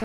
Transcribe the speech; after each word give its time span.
Je 0.00 0.04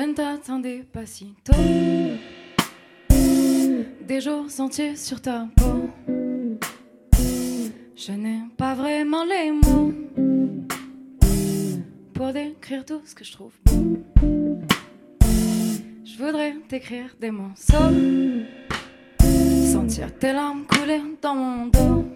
ne 0.00 0.14
t'attendais 0.14 0.84
pas 0.90 1.04
si 1.04 1.34
tôt. 1.44 1.52
Des 4.06 4.20
jours 4.22 4.50
sentiers 4.50 4.96
sur 4.96 5.20
ta 5.20 5.48
peau. 5.54 5.90
Je 7.94 8.12
n'ai 8.12 8.40
pas 8.56 8.74
vraiment 8.74 9.24
les 9.24 9.50
mots 9.52 9.92
pour 12.18 12.32
décrire 12.32 12.84
tout 12.84 13.00
ce 13.06 13.14
que 13.14 13.22
je 13.22 13.30
trouve. 13.30 13.52
Je 15.22 16.18
voudrais 16.18 16.52
t'écrire 16.68 17.14
des 17.20 17.30
morceaux, 17.30 17.94
sentir 19.72 20.12
tes 20.18 20.32
larmes 20.32 20.64
couler 20.66 21.00
dans 21.22 21.36
mon 21.36 21.66
dos, 21.66 22.08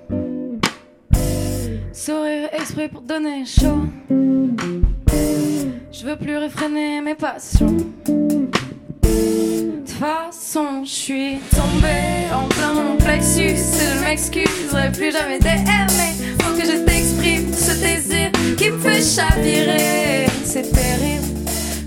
sourire 1.92 2.48
exprès 2.52 2.88
pour 2.88 3.02
donner 3.02 3.46
chaud. 3.46 3.86
Je 5.92 6.04
veux 6.04 6.16
plus 6.16 6.36
réfréner 6.36 7.00
mes 7.00 7.14
passions. 7.14 7.76
De 8.92 9.88
façon, 9.88 10.84
je 10.84 10.90
suis 10.90 11.38
tombée 11.54 12.26
en 12.34 12.48
plein 12.48 12.72
mon 12.72 12.96
plexus. 12.96 13.54
Je 13.54 14.02
m'excuserai 14.02 14.90
plus 14.90 15.12
jamais 15.12 15.38
d'aimer. 15.38 15.86
Faut 16.40 16.56
que 16.58 16.66
je 16.66 16.84
t'exprime 16.84 17.52
ce 17.52 17.80
désir 17.80 18.31
fait 19.02 19.20
chavirer. 19.22 20.26
C'est 20.44 20.70
terrible, 20.72 21.26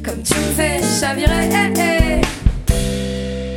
comme 0.04 0.22
tu 0.22 0.34
me 0.34 0.54
fais 0.56 0.82
chavirer. 1.00 1.48
De 1.48 2.74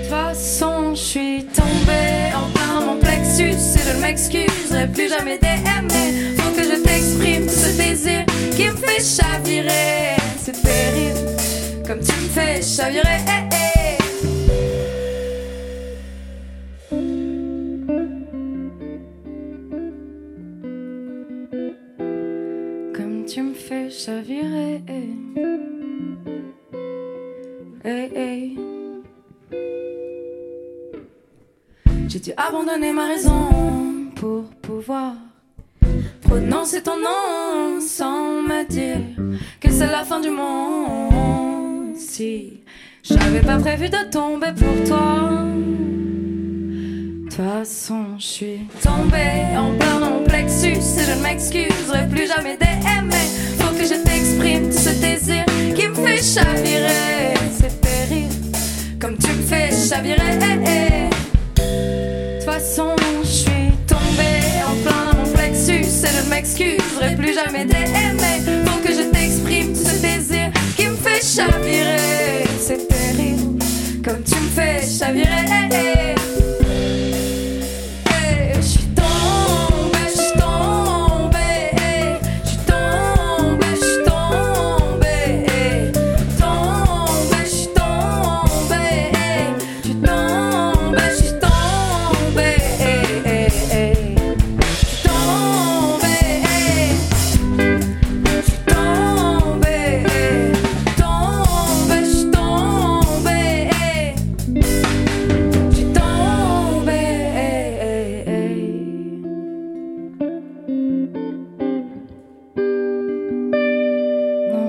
toute 0.00 0.10
façon, 0.10 0.94
je 0.94 1.00
suis 1.00 1.44
tombée 1.46 2.32
en 2.34 2.50
plein 2.50 2.80
mon 2.86 2.98
plexus. 2.98 3.56
Et 3.76 3.90
je 3.90 3.96
ne 3.96 4.00
m'excuserai 4.00 4.88
plus 4.88 5.08
jamais 5.08 5.38
d'aimer. 5.38 6.36
Faut 6.36 6.52
que 6.54 6.62
je 6.62 6.82
t'exprime 6.82 7.48
ce 7.48 7.76
désir 7.76 8.24
qui 8.56 8.68
me 8.68 8.76
fait 8.76 9.02
chavirer. 9.02 10.16
C'est 10.42 10.60
terrible, 10.62 11.36
comme 11.86 12.00
tu 12.00 12.12
me 12.12 12.28
fais 12.28 12.62
chavirer. 12.62 13.18
Comme 13.26 13.77
J'ai 32.08 32.20
dû 32.20 32.32
abandonner 32.38 32.92
ma 32.92 33.08
raison 33.08 33.50
pour 34.14 34.44
pouvoir 34.62 35.12
prononcer 36.22 36.82
ton 36.82 36.96
nom 36.96 37.80
sans 37.80 38.40
me 38.40 38.66
dire 38.66 39.00
que 39.60 39.70
c'est 39.70 39.86
la 39.86 40.02
fin 40.04 40.20
du 40.20 40.30
monde. 40.30 41.94
Si 41.94 42.62
j'avais 43.02 43.42
pas 43.42 43.58
prévu 43.58 43.90
de 43.90 44.10
tomber 44.10 44.52
pour 44.56 44.88
toi. 44.88 45.44
De 47.12 47.24
toute 47.24 47.34
façon, 47.34 48.18
je 48.18 48.24
suis 48.24 48.60
tombée 48.82 49.56
en 49.56 49.76
plein 49.76 50.22
plexus 50.26 50.68
et 50.68 51.04
je 51.04 51.18
ne 51.18 51.22
m'excuserai 51.22 52.08
plus 52.08 52.26
jamais 52.26 52.56
d'aimer. 52.56 53.17
Ce 54.88 55.00
désir 55.00 55.44
qui 55.74 55.88
me 55.88 55.94
fait 55.94 56.22
chavirer. 56.22 57.34
C'est 57.58 57.80
terrible, 57.80 58.34
comme 59.00 59.16
tu 59.18 59.28
me 59.28 59.42
fais 59.42 59.70
chavirer. 59.70 60.38
De 61.54 62.38
toute 62.38 62.44
façon, 62.44 62.96
je 63.22 63.28
suis 63.28 63.72
tombée 63.86 64.62
en 64.66 64.74
plein 64.82 65.12
mon 65.18 65.30
plexus 65.32 65.72
et 65.72 65.84
je 65.84 66.24
ne 66.24 66.30
m'excuserai 66.30 67.16
plus 67.16 67.34
jamais 67.34 67.64
d'aimer. 67.64 68.40
Faut 68.66 68.80
que 68.80 68.92
je 68.92 69.10
t'exprime 69.10 69.74
ce 69.74 70.00
désir 70.00 70.50
qui 70.76 70.86
me 70.86 70.96
fait 70.96 71.22
chavirer. 71.22 72.44
C'est 72.58 72.88
terrible, 72.88 73.58
comme 74.04 74.22
tu 74.22 74.36
me 74.36 74.48
fais 74.50 74.80
chavirer. 74.86 76.18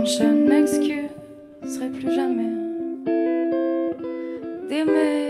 Je 0.10 0.24
ne 0.24 0.50
m'excuserai 0.50 1.90
plus 1.90 2.12
jamais 2.16 2.50
d'aimer. 4.68 5.30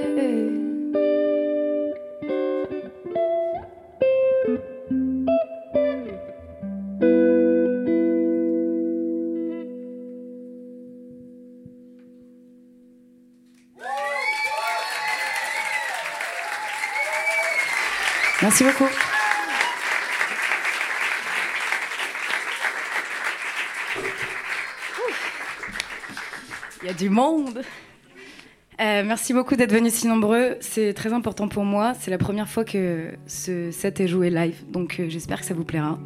Merci 18.41 18.63
beaucoup. 18.63 19.09
Il 26.81 26.88
y 26.88 26.90
a 26.90 26.94
du 26.94 27.09
monde. 27.09 27.62
Euh, 28.79 29.03
merci 29.06 29.34
beaucoup 29.34 29.57
d'être 29.57 29.73
venus 29.73 29.94
si 29.94 30.07
nombreux. 30.07 30.56
C'est 30.62 30.94
très 30.94 31.12
important 31.12 31.50
pour 31.50 31.66
moi. 31.66 31.94
C'est 32.00 32.12
la 32.12 32.17
première 32.17 32.47
fois 32.47 32.63
que 32.63 33.12
ce 33.28 33.72
set 33.72 34.00
est 34.00 34.07
joué 34.07 34.29
live, 34.29 34.63
donc 34.69 34.97
euh, 35.00 35.09
j'espère 35.09 35.41
que 35.41 35.45
ça 35.45 35.53
vous 35.53 35.66
plaira. 35.66 36.00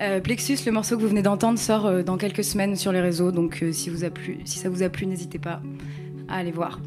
Euh, 0.00 0.20
Plexus, 0.20 0.58
le 0.64 0.72
morceau 0.72 0.96
que 0.96 1.02
vous 1.02 1.08
venez 1.08 1.22
d'entendre, 1.22 1.58
sort 1.58 2.04
dans 2.04 2.16
quelques 2.16 2.44
semaines 2.44 2.76
sur 2.76 2.92
les 2.92 3.00
réseaux, 3.00 3.32
donc 3.32 3.64
si, 3.72 3.90
si 4.44 4.58
ça 4.58 4.68
vous 4.68 4.82
a 4.82 4.88
plu, 4.88 5.06
n'hésitez 5.06 5.38
pas 5.40 5.60
à 6.28 6.36
aller 6.36 6.52
voir. 6.52 6.80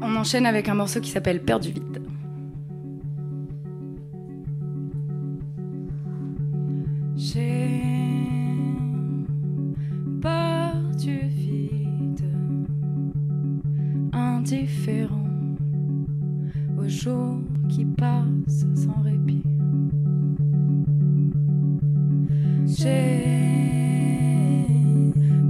On 0.00 0.14
enchaîne 0.16 0.46
avec 0.46 0.68
un 0.68 0.74
morceau 0.74 1.00
qui 1.00 1.10
s'appelle 1.10 1.42
Peur 1.42 1.58
du 1.58 1.72
vide. 1.72 2.02
J'ai 7.16 7.71
jours 17.02 17.40
qui 17.68 17.84
passent 17.84 18.64
sans 18.76 19.02
répit. 19.02 19.42
J'ai 22.64 23.24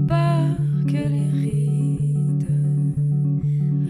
peur 0.09 0.57
que 0.87 0.93
les 0.93 1.31
rides 1.31 2.49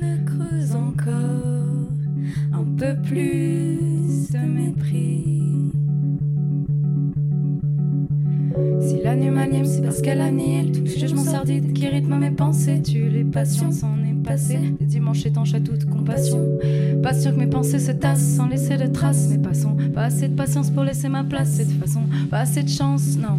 ne 0.00 0.24
creusent 0.24 0.74
encore 0.74 1.88
un 2.52 2.64
peu 2.76 2.96
plus 3.02 4.28
de 4.32 4.38
mépris. 4.38 5.70
Si 8.80 9.02
la 9.04 9.14
nuit 9.14 9.30
m'anime, 9.30 9.66
c'est 9.66 9.82
parce 9.82 10.02
qu'elle 10.02 10.20
annihile 10.20 10.72
tous 10.72 10.82
les 10.82 10.98
jugements 10.98 11.22
sardides 11.22 11.72
qui 11.72 11.86
rythment 11.86 12.18
mes 12.18 12.32
pensées. 12.32 12.82
Tu 12.82 13.08
les 13.08 13.24
patiences 13.24 13.84
en 13.84 14.01
passé. 14.22 14.58
Des 14.78 14.86
dimanches 14.86 15.26
étanches 15.26 15.54
à 15.54 15.60
toute 15.60 15.84
compassion. 15.84 16.40
Pas 17.02 17.14
sûr 17.14 17.32
que 17.32 17.38
mes 17.38 17.46
pensées 17.46 17.78
se 17.78 17.92
tassent 17.92 18.36
sans 18.36 18.48
laisser 18.48 18.76
de 18.76 18.86
traces. 18.86 19.28
Mais 19.30 19.38
passons, 19.38 19.76
pas 19.94 20.04
assez 20.04 20.28
de 20.28 20.34
patience 20.34 20.70
pour 20.70 20.84
laisser 20.84 21.08
ma 21.08 21.24
place. 21.24 21.58
Toute 21.58 21.80
façon, 21.80 22.02
pas 22.30 22.40
assez 22.40 22.62
de 22.62 22.68
chance, 22.68 23.16
non. 23.16 23.38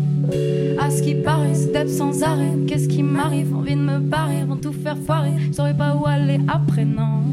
À 0.80 0.90
ce 0.90 1.02
qui 1.02 1.16
paraît, 1.16 1.56
step 1.56 1.88
sans 1.88 2.24
arrêt. 2.24 2.54
Qu'est-ce 2.68 2.88
qui 2.88 3.04
m'arrive? 3.04 3.56
Envie 3.56 3.76
de 3.76 3.82
me 3.82 4.00
barrer, 4.00 4.44
vont 4.46 4.58
tout 4.58 4.74
faire 4.74 4.98
foirer. 4.98 5.34
Je 5.50 5.54
saurais 5.54 5.76
pas 5.76 5.96
où 5.96 6.06
aller 6.06 6.40
après, 6.48 6.86
non. 6.86 7.24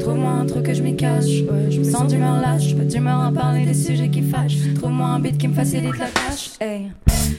Trouve-moi 0.00 0.30
un 0.30 0.46
truc 0.46 0.64
que 0.66 0.74
je 0.74 0.82
m'y 0.82 0.96
cache. 0.96 1.44
Je 1.70 1.78
me 1.78 1.84
sens 1.84 2.06
d'humeur 2.08 2.40
lâche. 2.40 2.74
Pas 2.74 2.84
d'humeur 2.84 3.20
à 3.20 3.32
parler 3.32 3.66
des 3.66 3.74
sujets 3.74 4.08
qui 4.08 4.22
fâchent. 4.22 4.56
Trouve-moi 4.74 5.06
un 5.06 5.20
beat 5.20 5.36
qui 5.38 5.48
me 5.48 5.54
facilite 5.54 5.98
la 5.98 6.06
tâche. 6.06 6.50
Hey. 6.60 6.90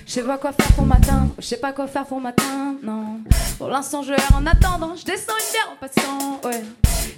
Je 0.06 0.12
sais 0.12 0.24
pas 0.24 0.38
quoi 0.38 0.52
faire 0.52 0.72
pour 0.74 0.86
m'atteindre, 0.86 1.34
je 1.40 1.46
sais 1.46 1.58
pas 1.58 1.72
quoi 1.72 1.88
faire 1.88 2.06
pour 2.06 2.20
m'atteindre, 2.20 2.80
non. 2.84 3.20
Pour 3.58 3.70
l'instant, 3.70 4.02
je 4.04 4.12
erre 4.12 4.32
en 4.36 4.46
attendant, 4.46 4.96
je 4.96 5.06
descends 5.06 5.34
une 5.40 5.52
bière 5.52 5.70
en 5.72 5.78
passant, 5.80 6.50
ouais. 6.50 6.64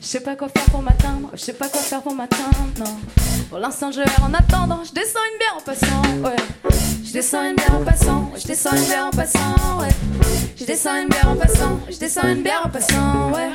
Je 0.02 0.06
sais 0.06 0.20
pas 0.20 0.36
quoi 0.36 0.50
faire 0.50 0.66
pour 0.66 0.82
m'atteindre, 0.82 1.30
je 1.34 1.40
sais 1.40 1.54
pas 1.54 1.70
quoi 1.70 1.80
faire 1.82 2.02
pour 2.02 2.14
m'atteindre, 2.14 2.58
non. 2.80 2.98
Pour 3.50 3.60
l'instant, 3.60 3.92
je 3.92 4.02
en 4.02 4.34
attendant, 4.34 4.84
je 4.84 4.94
descends 4.94 5.20
une 5.32 5.40
bière 5.40 5.58
en 5.58 5.62
passant, 5.62 6.02
ouais. 6.24 6.36
Je 7.06 7.14
descends 7.14 7.44
une 7.44 7.56
bière 7.56 7.76
en 7.76 7.84
passant, 7.84 8.32
je 8.38 8.48
descends 8.48 8.76
une 8.76 8.86
bière 8.86 9.06
en 9.06 9.12
passant, 9.12 9.80
ouais. 9.80 9.90
Je 10.58 10.66
descends 10.66 10.96
une 11.02 11.10
bière 11.10 11.30
en 11.30 11.36
passant, 11.36 11.80
je 11.90 11.98
descends 11.98 12.28
une 12.28 12.44
bière 12.44 12.62
en 12.66 12.70
passant, 12.70 13.32
ouais. 13.32 13.52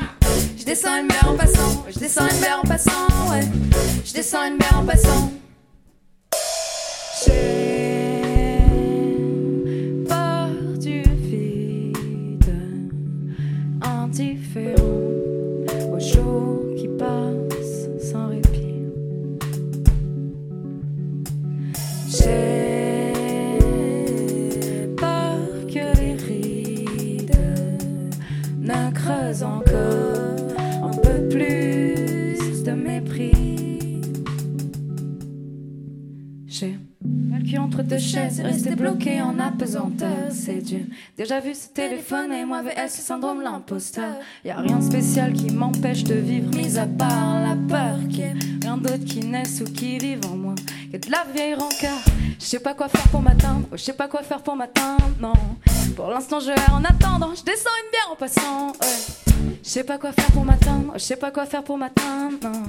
Je 0.57 0.63
descends 0.65 0.97
une 0.97 1.07
bière 1.07 1.29
en 1.29 1.35
passant, 1.35 1.85
je 1.89 1.99
descends 1.99 2.27
une 2.27 2.37
bière 2.39 2.59
en 2.63 2.67
passant, 2.67 3.31
ouais. 3.31 3.41
Je 4.05 4.13
descends 4.13 4.45
une 4.45 4.57
bière 4.57 4.77
en 4.79 4.85
passant. 4.85 5.31
Entre 37.57 37.81
deux 37.81 37.97
chaises 37.97 38.41
resté 38.41 38.75
bloqué 38.75 39.21
en 39.21 39.39
apesanteur. 39.39 40.29
C'est 40.31 40.61
Dieu. 40.61 40.85
Déjà 41.17 41.39
vu 41.39 41.53
ce 41.53 41.69
téléphone 41.69 42.31
et 42.31 42.45
moi 42.45 42.61
VS 42.61 42.89
ce 42.89 43.01
syndrome 43.01 43.41
l'imposteur. 43.41 44.15
Y 44.45 44.49
a 44.51 44.59
rien 44.59 44.77
de 44.77 44.83
spécial 44.83 45.33
qui 45.33 45.51
m'empêche 45.51 46.03
de 46.03 46.15
vivre, 46.15 46.49
mis 46.55 46.77
à 46.77 46.85
part 46.85 47.41
la 47.41 47.55
peur 47.67 47.97
qu'il 48.09 48.19
y 48.19 48.21
ait 48.21 48.35
rien 48.61 48.77
d'autre 48.77 49.05
qui 49.05 49.19
naisse 49.25 49.61
ou 49.61 49.71
qui 49.71 49.97
vive 49.97 50.21
en 50.31 50.35
moi. 50.35 50.48
Que 50.91 50.97
de 50.97 51.11
la 51.11 51.23
vieille 51.31 51.53
rancœur. 51.53 51.99
Je 52.39 52.45
sais 52.45 52.59
pas 52.59 52.73
quoi 52.73 52.87
faire 52.89 53.07
pour 53.09 53.21
m'atteindre, 53.21 53.67
oh, 53.71 53.77
je 53.77 53.83
sais 53.83 53.93
pas 53.93 54.07
quoi 54.07 54.23
faire 54.23 54.41
pour 54.41 54.55
m'atteindre, 54.55 55.03
non. 55.19 55.33
Pour 55.95 56.09
l'instant 56.09 56.39
je 56.39 56.49
erre 56.49 56.73
en 56.73 56.83
attendant, 56.83 57.35
je 57.35 57.43
descends 57.43 57.69
une 57.83 57.91
bière 57.91 58.09
en 58.11 58.15
passant, 58.15 58.67
ouais. 58.69 59.57
Je 59.63 59.69
sais 59.69 59.83
pas 59.83 59.99
quoi 59.99 60.11
faire 60.13 60.31
pour 60.31 60.45
m'atteindre, 60.45 60.93
je 60.95 60.99
sais 60.99 61.15
pas 61.15 61.29
quoi 61.29 61.45
faire 61.45 61.63
pour 61.63 61.77
m'atteindre, 61.77 62.37
non. 62.41 62.63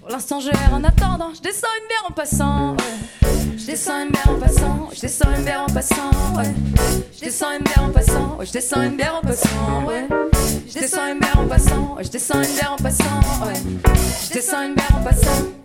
Pour 0.00 0.08
l'instant 0.08 0.40
je 0.40 0.48
erre 0.48 0.72
en 0.72 0.82
attendant, 0.82 1.34
je 1.34 1.42
descends 1.42 1.66
une 1.82 1.88
bière 1.88 2.04
en 2.08 2.12
passant, 2.12 2.72
ouais. 2.72 3.28
Je 3.58 3.66
descends 3.66 4.02
une 4.02 4.12
bière 4.12 4.30
en 4.30 4.38
passant, 4.40 4.88
je 4.94 5.00
descends 5.00 5.34
une 5.36 5.44
bière 5.44 5.62
en 5.62 5.66
passant, 5.72 6.10
ouais. 6.36 6.54
Je 7.12 7.20
descends 7.20 7.52
une 7.52 7.64
bière 7.64 7.84
en 7.84 7.90
passant, 7.90 8.38
je 8.40 8.52
descends 8.52 8.82
une 8.82 8.96
bière 8.96 9.14
en 9.16 9.26
passant, 9.26 9.84
ouais. 9.86 10.08
Je 10.68 10.74
descends 10.74 11.06
une 11.06 11.18
bière 11.18 11.38
en 11.38 11.46
passant, 11.46 11.96
je 12.00 12.08
descends 12.08 12.42
une 12.42 12.54
bière 12.54 12.72
en 12.72 12.82
passant, 12.82 13.20
ouais. 13.46 13.60
Je 14.26 14.32
descends 14.32 14.62
une 14.62 14.74
bière 14.74 14.96
en 14.96 15.02
passant. 15.02 15.57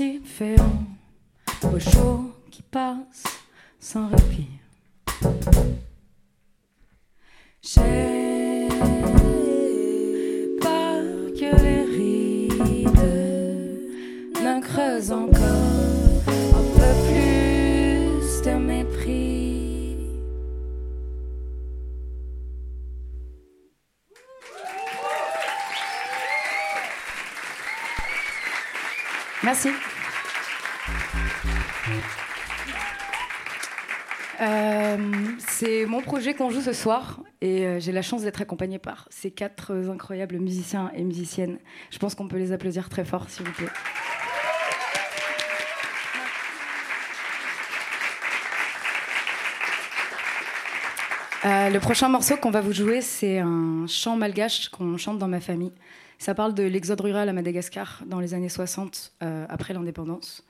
Indifférent 0.00 0.86
aux 1.62 1.78
jours 1.78 2.24
qui 2.50 2.62
passent 2.62 3.22
sans 3.78 4.08
répit. 4.08 4.48
J'ai 7.62 8.68
peur 10.60 11.02
que 11.38 11.62
les 11.62 11.82
rides 11.82 12.88
ne 14.42 14.60
creusent 14.60 15.12
encore 15.12 15.73
Euh, 34.40 34.96
c'est 35.38 35.86
mon 35.86 36.00
projet 36.00 36.34
qu'on 36.34 36.50
joue 36.50 36.60
ce 36.60 36.72
soir 36.72 37.20
et 37.40 37.64
euh, 37.64 37.78
j'ai 37.78 37.92
la 37.92 38.02
chance 38.02 38.22
d'être 38.22 38.42
accompagnée 38.42 38.80
par 38.80 39.06
ces 39.10 39.30
quatre 39.30 39.72
incroyables 39.88 40.38
musiciens 40.38 40.90
et 40.94 41.04
musiciennes. 41.04 41.58
Je 41.90 41.98
pense 41.98 42.14
qu'on 42.14 42.26
peut 42.26 42.38
les 42.38 42.52
applaudir 42.52 42.88
très 42.88 43.04
fort, 43.04 43.30
s'il 43.30 43.46
vous 43.46 43.52
plaît. 43.52 43.68
Euh, 51.44 51.68
le 51.68 51.78
prochain 51.78 52.08
morceau 52.08 52.38
qu'on 52.38 52.50
va 52.50 52.62
vous 52.62 52.72
jouer, 52.72 53.02
c'est 53.02 53.38
un 53.38 53.86
chant 53.86 54.16
malgache 54.16 54.70
qu'on 54.70 54.96
chante 54.96 55.18
dans 55.18 55.28
ma 55.28 55.40
famille. 55.40 55.72
Ça 56.18 56.34
parle 56.34 56.54
de 56.54 56.62
l'exode 56.62 57.00
rural 57.02 57.28
à 57.28 57.34
Madagascar 57.34 58.02
dans 58.06 58.18
les 58.18 58.32
années 58.32 58.48
60, 58.48 59.12
euh, 59.22 59.44
après 59.50 59.74
l'indépendance. 59.74 60.42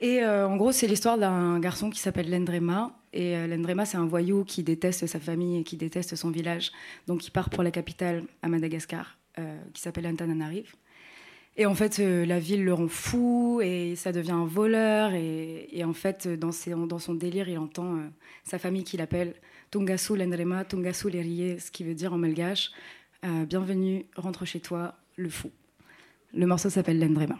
Et 0.00 0.22
euh, 0.22 0.48
en 0.48 0.56
gros, 0.56 0.72
c'est 0.72 0.88
l'histoire 0.88 1.16
d'un 1.16 1.60
garçon 1.60 1.90
qui 1.90 2.00
s'appelle 2.00 2.28
Lendrema. 2.28 2.90
Et 3.12 3.46
Lendrema, 3.46 3.84
c'est 3.84 3.98
un 3.98 4.06
voyou 4.06 4.44
qui 4.44 4.64
déteste 4.64 5.06
sa 5.06 5.20
famille 5.20 5.60
et 5.60 5.64
qui 5.64 5.76
déteste 5.76 6.16
son 6.16 6.30
village. 6.30 6.72
Donc, 7.06 7.26
il 7.26 7.30
part 7.30 7.50
pour 7.50 7.62
la 7.62 7.70
capitale 7.70 8.24
à 8.42 8.48
Madagascar, 8.48 9.18
qui 9.74 9.82
s'appelle 9.82 10.06
Antananarive. 10.06 10.74
Et 11.56 11.66
en 11.66 11.74
fait, 11.74 11.98
la 11.98 12.38
ville 12.38 12.64
le 12.64 12.72
rend 12.72 12.86
fou 12.86 13.60
et 13.62 13.96
ça 13.96 14.12
devient 14.12 14.30
un 14.30 14.46
voleur. 14.46 15.12
Et, 15.12 15.82
en 15.84 15.92
fait, 15.92 16.28
dans, 16.28 16.52
son 16.52 17.14
délire, 17.14 17.48
il 17.48 17.58
entend 17.58 17.98
sa 18.44 18.60
famille 18.60 18.84
qui 18.84 18.96
l'appelle 18.96 19.34
Tungasu 19.70 20.16
Lendrema, 20.16 20.64
Tungasu 20.64 21.10
Lerie, 21.10 21.60
ce 21.60 21.70
qui 21.70 21.84
veut 21.84 21.94
dire 21.94 22.12
en 22.12 22.18
malgache 22.18 22.72
euh, 23.24 23.44
Bienvenue, 23.44 24.04
rentre 24.16 24.44
chez 24.44 24.58
toi, 24.58 24.96
le 25.16 25.28
fou. 25.28 25.50
Le 26.34 26.44
morceau 26.46 26.70
s'appelle 26.70 26.98
Lendrema. 26.98 27.38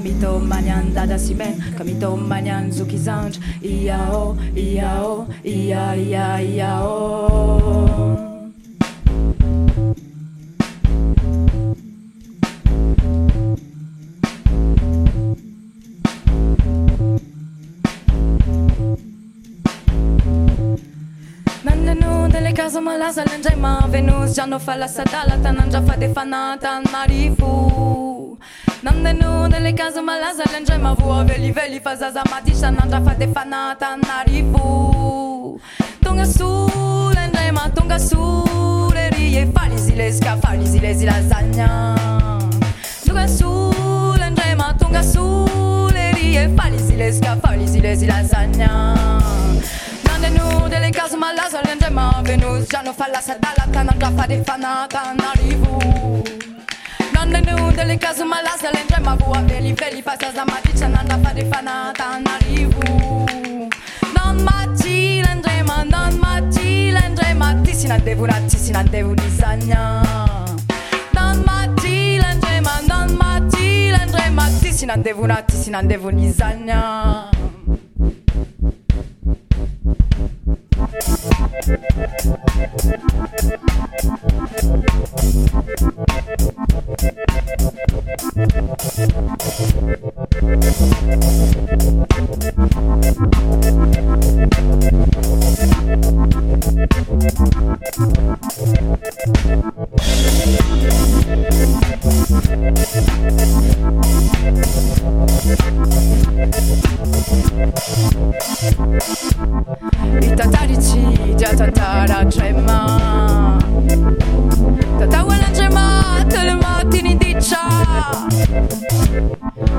Mito 0.00 0.40
mitomanian 0.40 0.94
dadasime 0.94 1.56
kamitomanian 1.76 2.72
zukizanj 2.72 3.36
iao 3.60 4.36
iao 4.56 5.28
ia 5.44 5.96
ia 5.96 6.40
iao 6.40 8.16
kazo 22.56 22.80
malaza 22.80 23.24
landray 23.24 23.56
mahavenosy 23.56 24.34
zanofalasadalatanaandrafadefanatany 24.34 26.84
marifu. 26.92 28.09
Namdenunele 28.80 29.72
cazuri 29.72 30.04
mă 30.04 30.12
lasă 30.22 30.50
lenge 30.52 30.76
mă 30.76 30.94
vuo 30.98 31.22
Veli, 31.24 31.50
veli, 31.50 31.80
faza 31.82 32.10
zamatișa 32.16 32.70
Nanja 32.70 33.00
fate 33.04 33.28
fanata 33.34 33.98
narifu 34.08 35.60
Tunga 36.00 36.24
sule, 36.24 37.30
nema, 37.32 37.70
tunga 37.74 37.96
sule 37.96 39.08
Rie 39.10 39.50
fali 39.54 39.76
zile, 39.78 40.10
sca 40.10 40.38
fali 40.42 40.66
zile, 40.66 40.92
zi 40.92 41.04
lasagna 41.04 41.94
Tunga 43.04 43.26
sule, 43.26 44.32
nema, 44.34 44.74
tunga 44.78 45.00
sule 45.02 46.10
Rie 46.14 46.50
fali 46.56 46.78
zile, 46.78 47.10
sca 47.10 47.38
fali 47.42 47.66
zile, 47.66 47.94
zi 47.94 48.06
lasagna 48.06 48.70
Namdenunele 50.04 50.88
cazuri 50.92 51.20
mă 51.20 51.30
lasă 51.36 51.60
lenge 51.64 51.88
mă 51.88 52.20
venus 52.22 52.66
Già 52.68 52.80
non 52.84 52.94
fa 52.94 53.06
la 53.12 53.20
sadala, 53.26 53.64
cananga 53.72 54.10
fa 54.16 54.26
de 54.26 54.42
fanata 54.44 55.14
narifu 55.16 55.76
Caso 58.10 58.26
malas 58.26 58.60
ela 58.64 58.80
entra 58.80 58.98
ma 58.98 59.12
rua 59.14 59.40
Veli, 59.42 59.72
veli, 59.72 60.02
passas 60.02 60.34
da 60.34 60.44
matriz 60.44 60.80
Não 60.80 61.04
dá 61.04 61.16
pra 61.16 61.32
defanar, 61.32 61.92
tá 61.92 62.18
na 62.18 62.38
livro 62.38 63.24
Non 64.16 64.42
mati, 64.42 65.22
l'andrema, 65.22 65.84
non 65.84 66.18
mati, 66.18 66.90
l'andrema 66.90 67.54
Ti 67.62 67.72
si 67.72 67.86
nadevo, 67.86 68.26
ti 68.48 68.56
si 68.58 68.72
nadevo, 68.72 69.14
disagna 69.14 70.02
Non 71.12 71.40
mati, 71.46 72.18
l'andrema, 72.18 72.80
non 72.88 73.14
mati, 73.14 73.90
l'andrema 73.90 74.44
Ti 74.58 74.72
si 74.72 74.86
nadevo, 74.86 75.28
ti 75.46 75.56
si 75.56 75.70
nadevo, 75.70 76.10
disagna 76.10 77.28
Thank 86.40 86.59
Thank 88.22 88.52
you. 91.54 91.59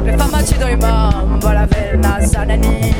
Prefamaci 0.03 0.57
do 0.59 0.67
imam, 0.67 1.39
vola 1.39 1.65
verna 1.67 2.21
sanani 2.27 2.93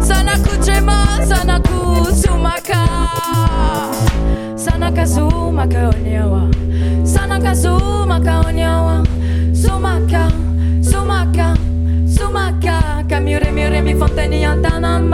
Sanaku 0.00 0.56
trema, 0.64 0.98
sanaku 1.26 2.04
sumaka 2.14 2.82
Sanaka 4.56 5.06
sumaka 5.06 5.88
onyawa 5.88 6.50
Sanaka 7.04 7.54
sumaka 7.54 8.40
onyawa 8.46 9.04
Sumaka, 9.52 10.28
sumaka, 10.82 11.54
sumaka 12.06 13.04
Kamure 13.08 13.50
mire 13.52 13.80
mi 13.82 13.94
fonteni 13.94 14.44
antanan 14.44 15.06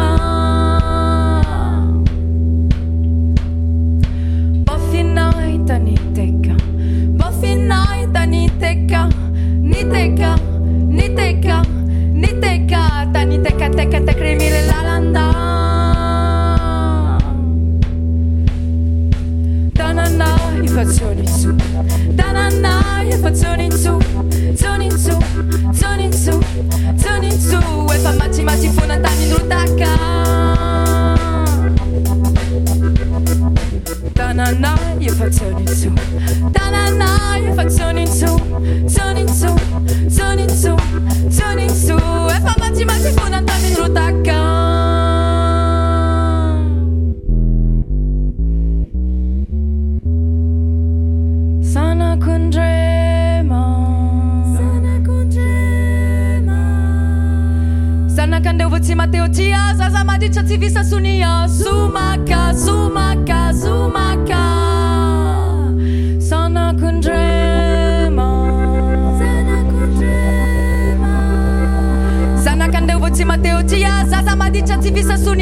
activista 74.89 75.17
sul 75.17 75.36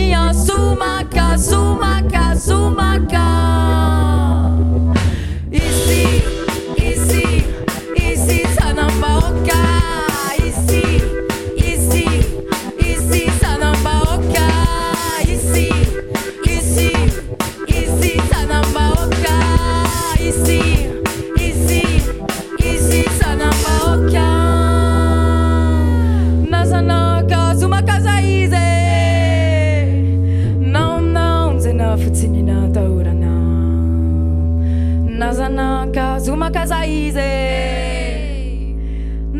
eza 36.64 36.86
izy 36.86 37.20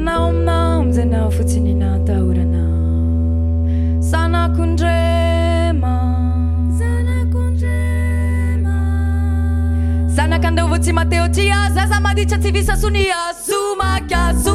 nao 0.04 0.28
aminao 0.28 0.80
amin'zanao 0.80 1.30
fotsiny 1.30 1.74
natahorana 1.74 2.64
zanakondrema. 4.00 5.94
Zanakandrevo 10.16 10.78
tsy 10.78 10.92
mateo 10.92 11.28
ty 11.28 11.50
azaza 11.52 12.00
maditra 12.00 12.38
tsy 12.38 12.50
visasonia 12.52 13.32
zomakaz 13.46 14.53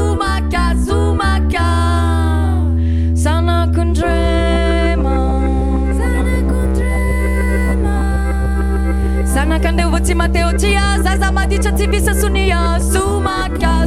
Mateo 10.20 10.52
Tia 10.54 11.00
Zaza 11.02 11.32
Madicha 11.32 11.72
TV 11.72 12.00
Sasunia 12.02 12.78
Suma 12.92 13.48
Kya 13.58 13.79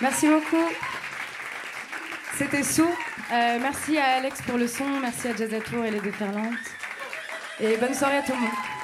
Merci 0.00 0.28
beaucoup. 0.28 0.68
C'était 2.36 2.62
Sou. 2.62 2.84
Euh, 2.84 3.58
merci 3.60 3.98
à 3.98 4.16
Alex 4.18 4.40
pour 4.42 4.56
le 4.56 4.68
son, 4.68 4.84
merci 5.00 5.28
à 5.28 5.36
Jazz 5.36 5.50
Tour 5.68 5.84
et 5.84 5.90
les 5.90 6.00
déferlantes. 6.00 6.54
Et 7.60 7.76
bonne 7.76 7.94
soirée 7.94 8.18
à 8.18 8.22
tout 8.22 8.32
le 8.32 8.38
monde. 8.38 8.77